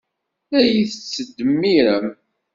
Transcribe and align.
La 0.51 0.59
iyi-tettdemmirem. 0.65 2.07